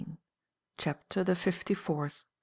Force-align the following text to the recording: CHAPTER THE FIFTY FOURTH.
CHAPTER 0.79 1.23
THE 1.23 1.35
FIFTY 1.35 1.75
FOURTH. 1.75 2.25